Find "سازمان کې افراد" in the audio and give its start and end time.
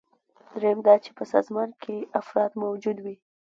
1.33-2.51